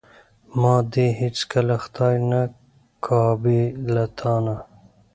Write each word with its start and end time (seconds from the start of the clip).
ما 0.59 0.75
دې 0.93 1.07
هیڅکله 1.21 1.75
خدای 1.83 2.15
نه 2.31 2.41
کا 3.05 3.23
بې 3.41 3.61
له 3.93 4.03
تانه. 4.17 4.55